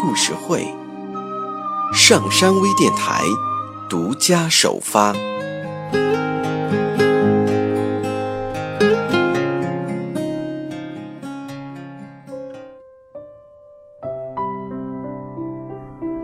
[0.00, 0.66] 故事会，
[1.92, 3.22] 上山微电台
[3.86, 5.12] 独家首发。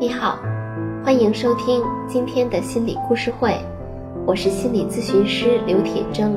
[0.01, 0.39] 你好，
[1.05, 3.61] 欢迎收听今天的心理故事会，
[4.25, 6.33] 我是心理咨询师刘铁铮。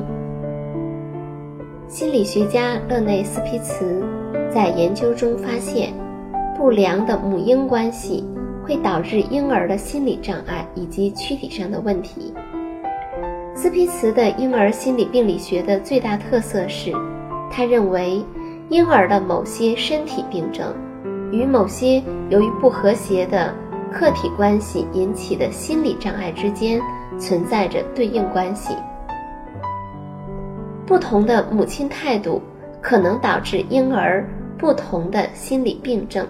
[1.88, 4.04] 心理学家勒内斯皮茨
[4.54, 5.94] 在研究中发现，
[6.60, 8.22] 不良的母婴关系
[8.62, 12.34] 会导致婴儿的心理障碍以及躯体上的问题。
[13.54, 16.92] 斯皮茨的婴儿心理病理学的最大特色是，
[17.50, 18.22] 他认为
[18.68, 20.74] 婴儿的某些身体病症
[21.32, 23.54] 与某些由于不和谐的
[23.90, 26.78] 客体关系引起的心理障碍之间
[27.18, 28.74] 存在着对应关系。
[30.86, 32.42] 不同的母亲态度
[32.82, 36.26] 可能导致婴儿不同的心理病症，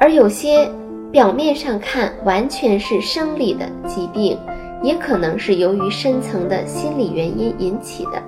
[0.00, 0.70] 而有些
[1.10, 4.38] 表面上看完全是生理的疾病，
[4.82, 8.22] 也可能是由于深层的心理原因引起的。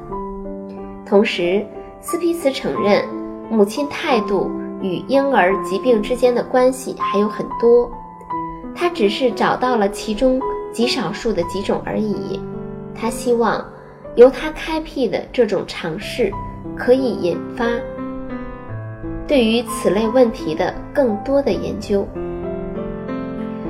[1.07, 1.65] 同时，
[2.01, 3.05] 斯皮茨承认，
[3.51, 7.91] 母亲态度与婴儿疾病之间的关系还有很多，
[8.75, 10.41] 他只是找到了其中
[10.73, 12.41] 极少数的几种而已。
[12.95, 13.65] 他希望。
[14.17, 16.33] 由他开辟的这种尝试，
[16.77, 17.65] 可以引发
[19.31, 22.05] 对于此类问题的更多的研究。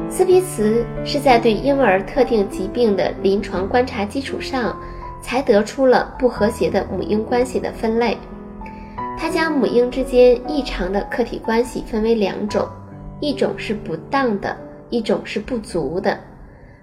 [0.08, 4.74] 斯皮茨是在对婴儿特定疾病的临床观察基础上，
[5.20, 8.16] 才得出了不和谐的母婴关系的分类。
[9.18, 12.66] 他将母婴之间异常的客体关系分为两种：
[13.20, 14.56] 一种是不当的，
[14.88, 16.18] 一种是不足的。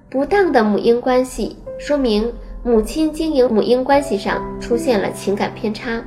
[0.08, 2.32] 不当的母婴关系说明。
[2.64, 6.04] 母亲经营母婴关系上出现了情感偏差，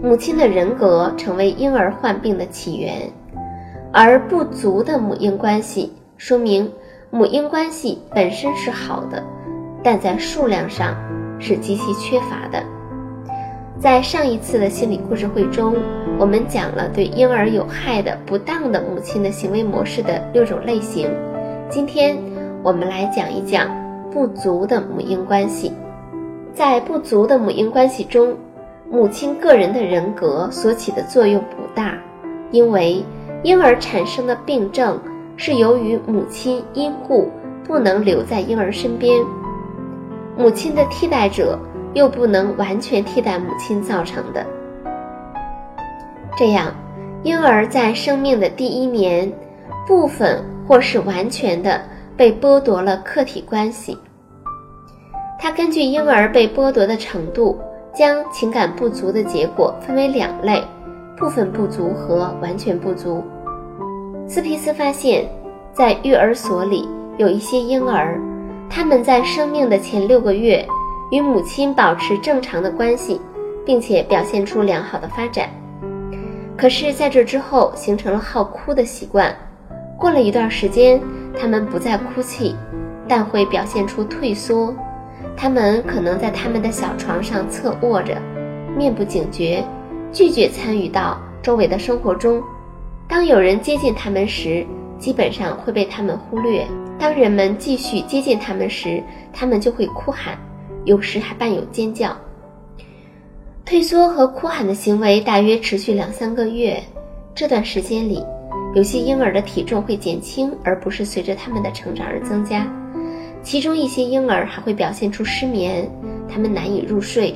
[0.00, 3.10] 母亲的人格成为婴儿患病的起源，
[3.92, 6.70] 而不足的母婴关系说明
[7.10, 9.22] 母婴关系本身是好的，
[9.82, 10.94] 但在数量上
[11.40, 12.62] 是极其缺乏的。
[13.80, 15.74] 在上一次的心理故事会中，
[16.18, 21.10] 我们讲了对婴儿有害的不当的母亲的行为模式的六种类型，
[21.68, 22.16] 今天
[22.62, 23.68] 我们来讲一讲。
[24.10, 25.70] 不足的母婴关系，
[26.54, 28.34] 在不足的母婴关系中，
[28.90, 31.94] 母亲个人的人格所起的作用不大，
[32.50, 33.04] 因为
[33.42, 35.00] 婴儿产生的病症
[35.36, 37.30] 是由于母亲因故
[37.64, 39.24] 不能留在婴儿身边，
[40.36, 41.58] 母亲的替代者
[41.94, 44.44] 又不能完全替代母亲造成的。
[46.36, 46.74] 这样，
[47.22, 49.32] 婴儿在生命的第一年，
[49.86, 51.80] 部分或是完全的。
[52.18, 53.96] 被剥夺了客体关系。
[55.38, 57.56] 他根据婴儿被剥夺的程度，
[57.94, 60.62] 将情感不足的结果分为两类：
[61.16, 63.22] 部分不足和完全不足。
[64.26, 65.28] 斯皮斯发现，
[65.72, 68.20] 在育儿所里有一些婴儿，
[68.68, 70.66] 他们在生命的前六个月
[71.10, 73.20] 与母亲保持正常的关系，
[73.64, 75.48] 并且表现出良好的发展。
[76.56, 79.34] 可是，在这之后形成了好哭的习惯。
[79.98, 81.00] 过了一段时间。
[81.40, 82.56] 他们不再哭泣，
[83.06, 84.74] 但会表现出退缩。
[85.40, 88.20] 他们可能在他们的小床上侧卧着，
[88.76, 89.64] 面部警觉，
[90.12, 92.42] 拒绝参与到周围的生活中。
[93.06, 94.66] 当有人接近他们时，
[94.98, 96.66] 基本上会被他们忽略。
[96.98, 99.00] 当人们继续接近他们时，
[99.32, 100.36] 他们就会哭喊，
[100.84, 102.16] 有时还伴有尖叫。
[103.64, 106.82] 退缩和哭喊的行为大约持续两三个月。
[107.32, 108.24] 这段时间里。
[108.74, 112.66] 有些婴儿的体重会减轻，而不是随着他们的成长而增加。
[113.48, 115.90] 其中一些婴儿还会表现出失眠，
[116.28, 117.34] 他们难以入睡。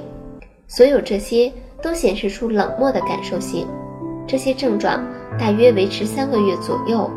[0.67, 1.51] 所有这些
[1.81, 3.67] 都显示出冷漠的感受性。
[4.27, 5.03] 这些症状
[5.39, 7.11] 大约维持三个月左右，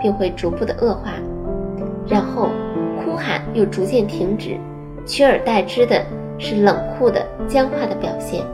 [0.00, 1.12] 并会逐步的恶化，
[2.08, 2.48] 然后
[2.98, 4.58] 哭喊又逐渐停止，
[5.06, 6.04] 取而代之的
[6.36, 8.44] 是冷酷的僵化的表现。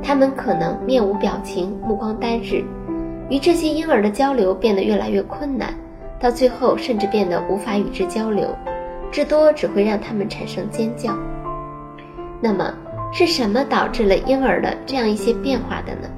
[0.00, 2.64] 他们可能面无表情，目光呆滞。
[3.28, 5.74] 与这些婴儿的交流变得越来越困难，
[6.20, 8.46] 到最后甚至变得无法与之交流，
[9.12, 11.16] 至多只会让他们产生尖叫。
[12.40, 12.74] 那么，
[13.12, 16.08] 是什么导致了婴儿的这样一些变化的呢？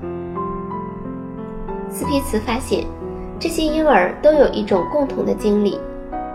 [1.91, 2.85] 斯皮茨发现，
[3.39, 5.79] 这些婴儿都有一种共同的经历，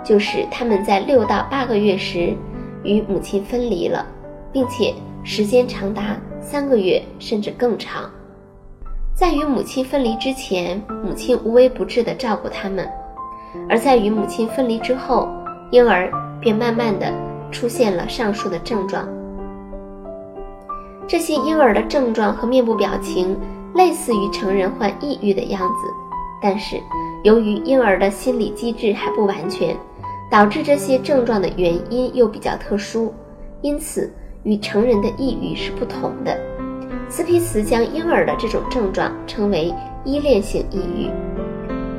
[0.03, 2.35] 就是他们在六到八个月时
[2.83, 4.05] 与母亲分离了，
[4.51, 8.09] 并且时间长达三个月甚至更长。
[9.15, 12.85] 在与母亲分离之前，母亲无微不至地照顾他们；
[13.69, 15.27] 而在与母亲分离之后，
[15.71, 16.09] 婴儿
[16.41, 17.11] 便慢慢地
[17.51, 19.07] 出现了上述的症状。
[21.07, 23.35] 这些婴儿的症状和面部表情
[23.73, 25.87] 类似于成人患抑郁的样子，
[26.41, 26.79] 但是
[27.23, 29.75] 由于婴儿的心理机制还不完全，
[30.29, 33.11] 导致这些症状的原因又比较特殊，
[33.61, 34.13] 因此
[34.43, 36.37] 与成人的抑郁是不同的。
[37.09, 39.73] 斯皮茨将婴儿的这种症状称为
[40.05, 41.09] 依恋性抑郁。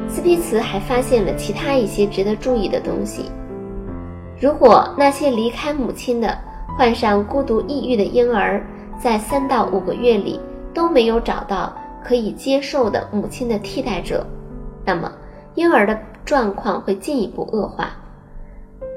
[0.09, 3.25] 斯皮茨还发现了其他一些值得注意的东西。
[4.41, 6.37] 如果那些离开母亲的、
[6.77, 8.65] 患上孤独抑郁的婴儿，
[8.99, 10.41] 在三到五个月里
[10.73, 14.27] 都没有找到可以接受的母亲的替代者，
[14.85, 15.13] 那么
[15.55, 17.91] 婴儿的状况会进一步恶化。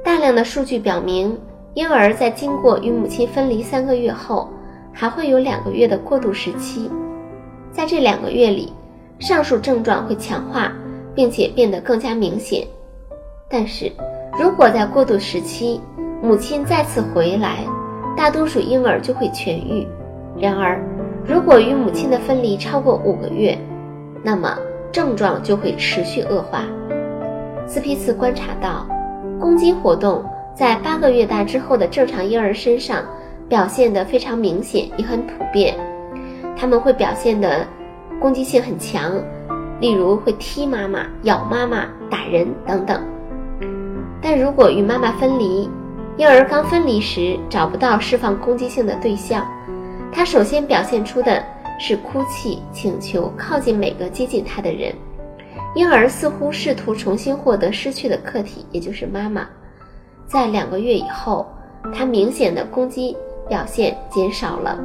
[0.04, 1.38] 大量的数据表明，
[1.74, 4.50] 婴儿在经过与母亲分离三个月后。
[4.96, 6.88] 还会有两个月的过渡时期，
[7.72, 8.72] 在这两个月里，
[9.18, 10.72] 上述症状会强化，
[11.16, 12.64] 并且变得更加明显。
[13.50, 13.92] 但是，
[14.40, 15.80] 如果在过渡时期
[16.22, 17.60] 母亲再次回来，
[18.16, 19.88] 大多数婴儿就会痊愈。
[20.38, 20.82] 然而，
[21.26, 23.58] 如果与母亲的分离超过五个月，
[24.24, 24.58] 那么
[24.92, 26.64] 症状就会持续恶化。
[27.68, 28.88] 斯皮茨观察到，
[29.40, 30.24] 攻击活动
[30.56, 33.04] 在八个月大之后的正常婴儿身上。
[33.50, 35.76] 表现得非常明显，也很普遍。
[36.58, 37.68] 他们会表现的
[38.20, 39.12] 攻击性很强，
[39.80, 43.04] 例如会踢妈妈、咬妈妈、打人等等。
[44.24, 45.70] 但如果与妈妈分离，
[46.18, 49.46] 婴儿刚分离时找不到释放攻击性的对象，
[50.12, 51.44] 他首先表现出的
[51.78, 54.92] 是哭泣，请求靠近每个接近他的人。
[55.76, 59.46] 婴儿似乎试图重新获得失去的客体，也就是妈妈。
[60.26, 61.46] 在两个月以后，
[61.94, 63.16] 他明显的攻击。
[63.50, 64.80] 表现减少了。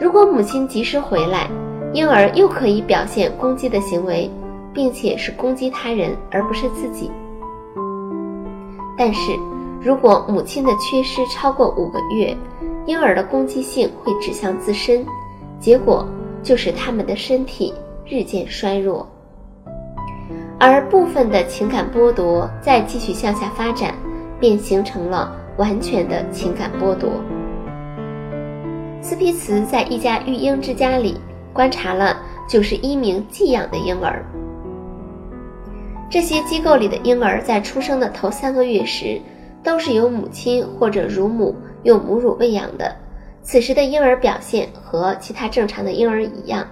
[0.00, 1.50] 如果母亲及时回来，
[1.92, 4.28] 婴儿又可以表现攻击的行为，
[4.72, 7.10] 并且是攻击他人而不是自己。
[9.04, 9.36] 但是，
[9.80, 12.36] 如果母亲的缺失超过五个月，
[12.86, 15.04] 婴儿的攻击性会指向自身，
[15.58, 16.06] 结果
[16.40, 17.74] 就是他们的身体
[18.06, 19.04] 日渐衰弱，
[20.56, 23.92] 而部分的情感剥夺再继续向下发展，
[24.38, 27.10] 便形成了完全的情感剥夺。
[29.00, 31.20] 斯皮茨在一家育婴之家里
[31.52, 34.24] 观察了九十一名寄养的婴儿。
[36.12, 39.18] 这些机构里的婴儿在出生的头三个月时，
[39.64, 42.94] 都是由母亲或者乳母用母乳喂养的。
[43.42, 46.66] 此时的婴儿表现和其他正常的婴儿一样，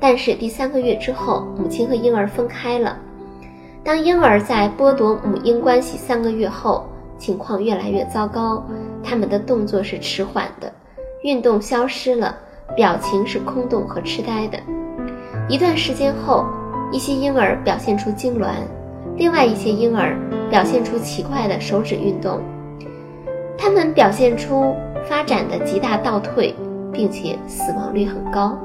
[0.00, 2.98] 但是第三个月之后，母亲和婴儿分开了。
[3.84, 6.84] 当婴儿在剥夺母婴关系三个月后，
[7.16, 8.66] 情况越来越糟糕，
[9.04, 10.72] 他们的动作是迟缓的。
[11.22, 12.36] 运动消失了，
[12.74, 14.58] 表情是空洞和痴呆的。
[15.48, 16.44] 一段时间后，
[16.92, 18.50] 一些婴儿表现出痉挛，
[19.16, 20.16] 另外一些婴儿
[20.50, 22.40] 表现出奇怪的手指运动。
[23.56, 24.74] 他们表现出
[25.08, 26.54] 发展的极大倒退，
[26.92, 28.56] 并且死亡率很高。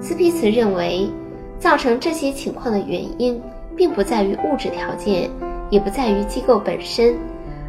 [0.00, 1.08] 斯皮茨认为，
[1.58, 3.40] 造成这些情况的原因，
[3.76, 5.28] 并不在于物质条件，
[5.68, 7.14] 也不在于机构本身，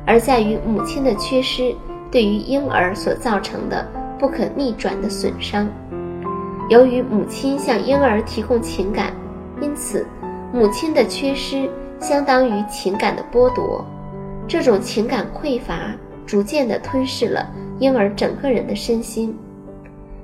[0.06, 1.76] 而在于母亲的缺失。
[2.10, 3.88] 对于婴儿所造成的
[4.20, 5.68] 不可逆转的损伤，
[6.70, 9.14] 由于母亲向婴儿提供情感，
[9.62, 10.06] 因此
[10.52, 13.86] 母亲的缺失相当于情感的剥夺。
[14.48, 17.50] 这种情感匮乏逐渐地吞噬了
[17.80, 19.34] 婴儿整个人的身心。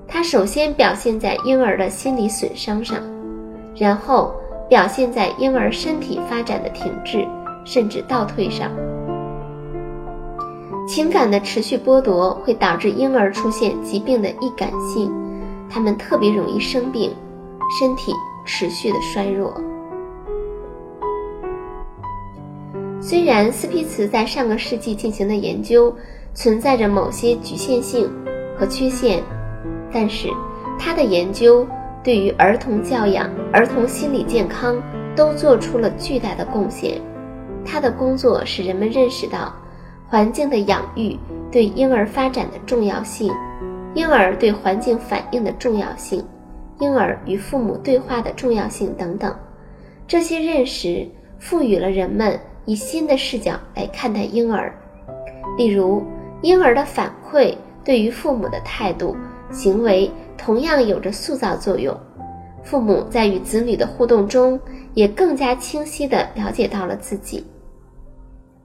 [0.08, 3.00] 它首先表现在婴儿的心理损伤上，
[3.75, 4.34] 然后
[4.67, 7.25] 表现在婴儿身体发展的停滞
[7.63, 8.72] 甚至倒退上。
[10.88, 15.12] 情感的持续剥夺会导致婴儿出现疾病的易感性，
[15.70, 17.13] 他们特别容易生病，
[17.77, 18.13] 身体
[18.48, 19.54] 持续的衰弱。
[23.00, 25.96] 虽然斯皮茨在上个世纪进行的研究
[26.34, 28.10] 存在着某些局限性
[28.58, 29.22] 和缺陷，
[29.92, 30.30] 但是
[30.80, 31.68] 他的研究
[32.04, 34.82] 对于儿童教养、儿童心理健康
[35.16, 37.00] 都做出了巨大的贡献。
[37.63, 39.54] 他的工作使人们认识到。
[40.10, 41.20] 环境的养育
[41.51, 43.30] 对婴儿发展的重要性，
[43.94, 46.25] 婴儿对环境反应的重要性，
[46.80, 49.36] 婴儿与父母对话的重要性等等，
[50.08, 51.08] 这些认识
[51.40, 54.74] 赋予了人们以新的视角来看待婴儿。
[55.58, 56.04] 例如，
[56.42, 59.18] 婴儿的反馈对于父母的态度、
[59.52, 61.98] 行为同样有着塑造作用。
[62.64, 64.60] 父母在与子女的互动中，
[64.94, 67.44] 也更加清晰地了解到了自己。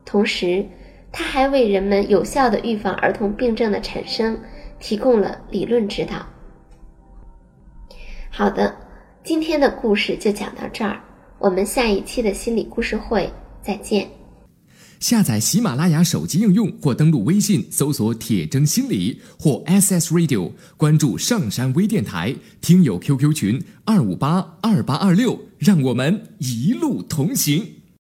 [0.04, 0.66] 同时，
[1.11, 4.38] 他还为人们有效地预防儿童病症的产生
[4.78, 6.26] 提供了理论指导。
[8.34, 8.74] 好的，
[9.22, 10.98] 今天的故事就讲到这儿，
[11.38, 13.30] 我们下一期的心理故事会
[13.62, 14.08] 再见。
[15.00, 27.81] 下载喜马拉雅手机应用或登录微信搜索“铁铮心理”或 SS Radio，关注上山微电台，听友 QQ 群二五八二八二六，让我们一路同行。